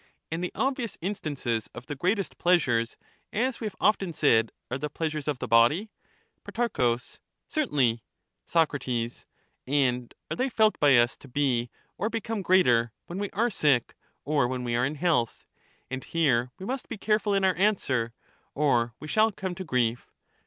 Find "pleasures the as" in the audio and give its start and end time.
2.39-3.59